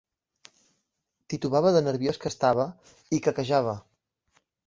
Titubava 1.33 1.73
de 1.75 1.83
nerviós 1.89 2.19
que 2.25 2.31
estava 2.33 2.67
i 3.19 3.23
quequejava. 3.27 3.79